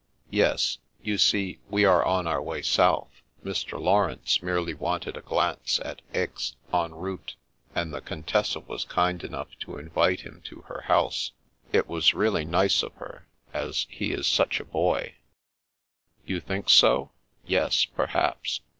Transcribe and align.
""Yes. 0.41 0.79
You 1.03 1.19
see, 1.19 1.59
we 1.69 1.85
are 1.85 2.03
on 2.03 2.25
our 2.25 2.41
way 2.41 2.63
south. 2.63 3.21
Mr. 3.45 3.79
Laurence 3.79 4.41
merely 4.41 4.73
wanted 4.73 5.15
a 5.15 5.21
glance 5.21 5.79
at 5.85 6.01
Aix 6.11 6.55
en 6.73 6.95
route, 6.95 7.35
and 7.75 7.93
the 7.93 8.01
Contessa 8.01 8.61
was 8.61 8.83
kind 8.83 9.23
enough 9.23 9.49
to 9.59 9.77
invite 9.77 10.21
him 10.21 10.41
to 10.45 10.61
her 10.61 10.81
house. 10.87 11.33
It 11.71 11.87
was 11.87 12.15
really 12.15 12.45
nice 12.45 12.81
of 12.81 12.93
her, 12.95 13.27
as 13.53 13.85
he 13.91 14.11
is 14.11 14.25
such 14.25 14.59
a 14.59 14.65
boy." 14.65 15.17
"You 16.25 16.39
think 16.39 16.67
so? 16.71 17.11
Yes— 17.45 17.85
^perhaps. 17.95 18.61